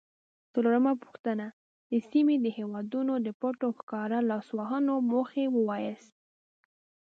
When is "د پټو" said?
3.25-3.63